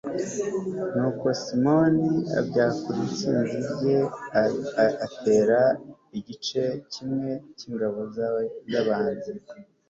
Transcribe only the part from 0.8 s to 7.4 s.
nuko simoni abakura itsinda rye atera igice kimwe